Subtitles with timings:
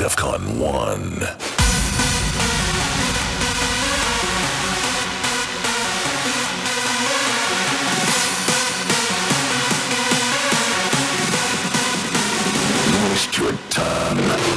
[0.00, 1.20] DEFCON 1.
[13.10, 14.49] Waste your time.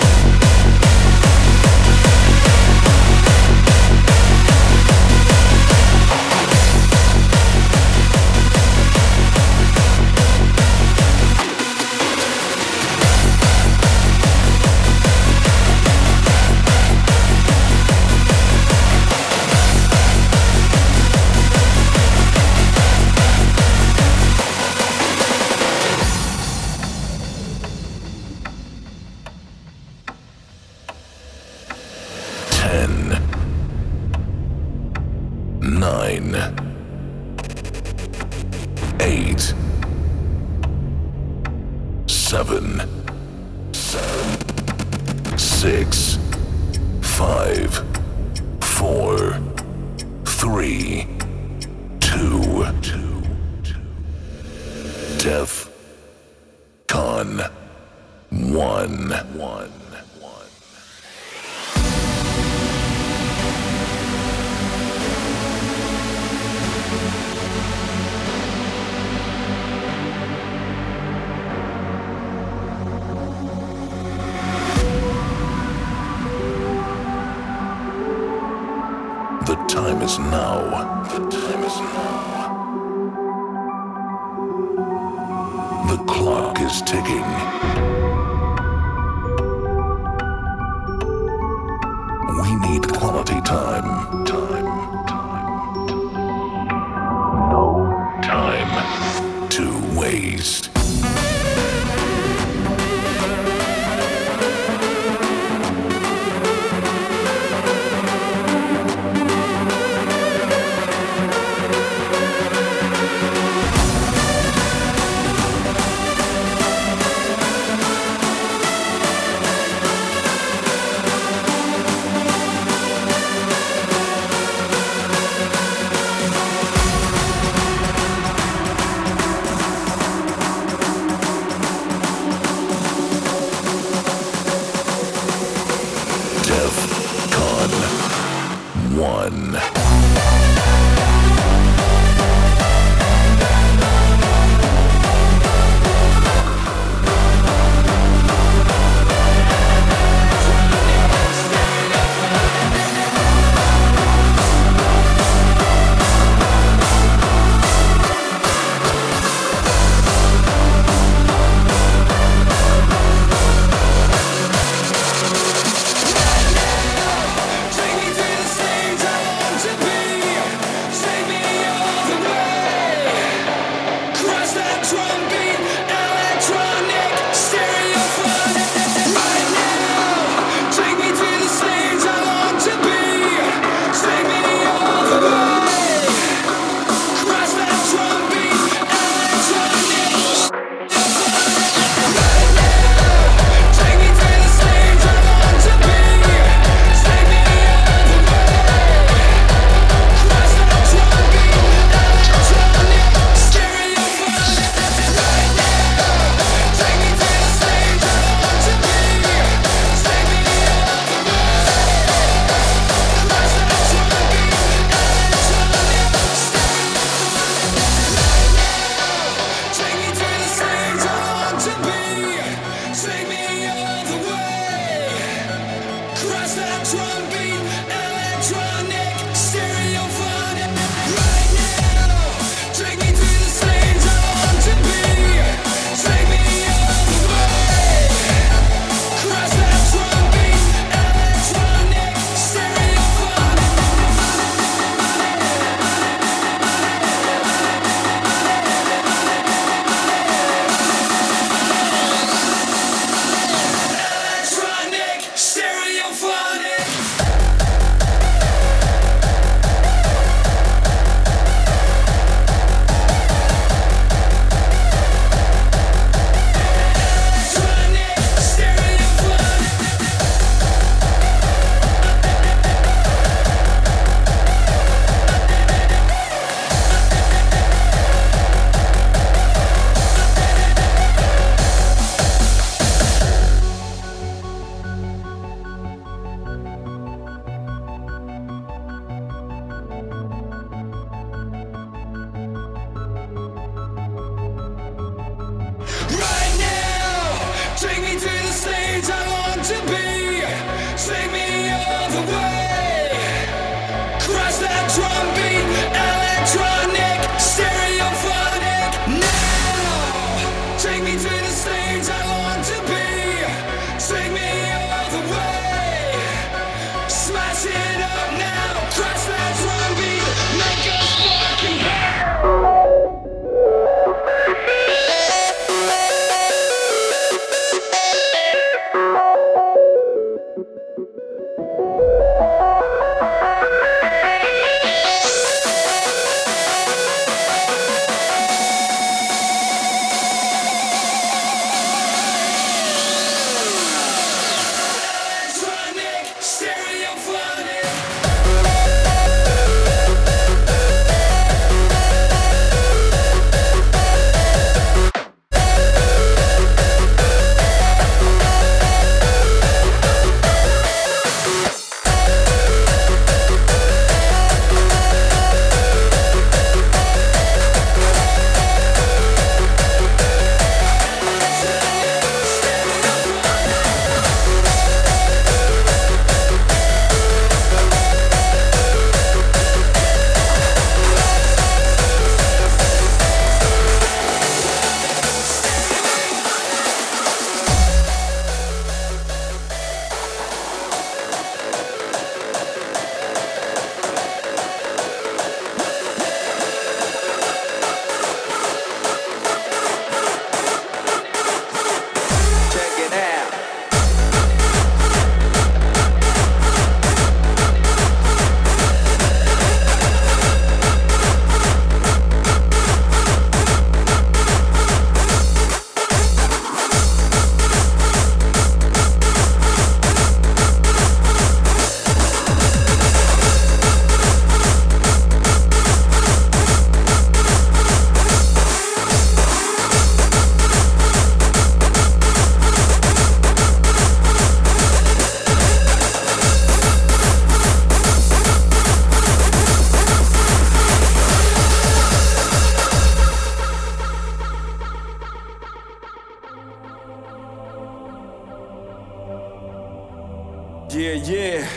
[451.04, 451.68] Yeah, yeah.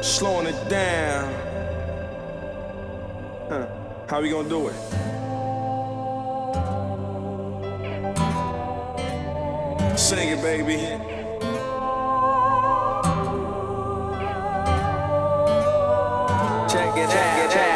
[0.00, 1.34] Slowing it down.
[3.48, 3.66] Huh.
[4.08, 4.74] How we gonna do it?
[9.98, 10.76] Sing it, baby.
[16.68, 17.50] Check it out.
[17.50, 17.67] Check it.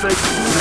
[0.00, 0.57] Perfect